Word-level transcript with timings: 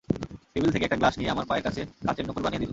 Table 0.53 0.69
থেকে 0.71 0.85
একটা 0.85 0.99
glass 0.99 1.15
নিয়ে 1.17 1.31
আমার 1.31 1.45
পায়ের 1.45 1.63
কাছে 1.63 1.81
কাচের 2.05 2.25
নূপুর 2.27 2.43
বানিয়ে 2.43 2.59
দিল। 2.59 2.69